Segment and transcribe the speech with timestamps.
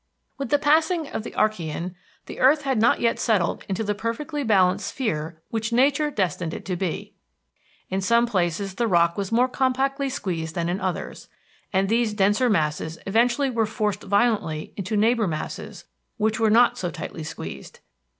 [0.39, 1.93] With the passing of the Archean,
[2.25, 6.65] the earth had not yet settled into the perfectly balanced sphere which Nature destined it
[6.65, 7.13] to be.
[7.91, 11.29] In some places the rock was more compactly squeezed than in others,
[11.71, 15.85] and these denser masses eventually were forced violently into neighbor masses
[16.17, 17.79] which were not so tightly squeezed.